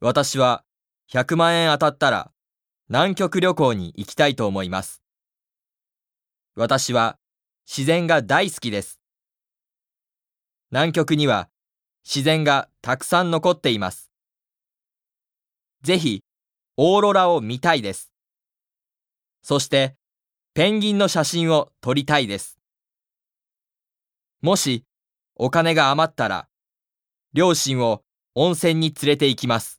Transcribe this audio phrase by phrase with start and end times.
[0.00, 0.62] 私は
[1.12, 2.30] 100万円当たったら
[2.88, 5.02] 南極旅行に行きたいと思います。
[6.54, 7.18] 私は
[7.66, 9.00] 自然が大好きです。
[10.70, 11.48] 南極には
[12.04, 14.12] 自然がたくさん残っています。
[15.82, 16.22] ぜひ、
[16.76, 18.12] オーロラを見たいです。
[19.42, 19.96] そして、
[20.54, 22.58] ペンギンの写真を撮りたいです。
[24.42, 24.84] もし、
[25.34, 26.48] お金が余ったら、
[27.32, 28.02] 両親を
[28.34, 29.77] 温泉に連れて行きます。